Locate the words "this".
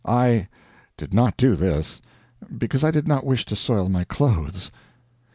1.55-2.01